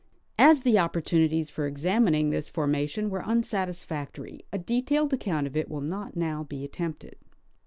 [0.39, 5.69] As the opportunities for examining; this formation were unsatis factor}^, a detailed account of it
[5.69, 7.17] will not now be attempted.